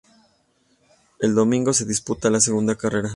El 1.19 1.35
domingo 1.35 1.73
se 1.73 1.85
disputa 1.85 2.31
la 2.31 2.39
segunda 2.41 2.73
carrera. 2.73 3.09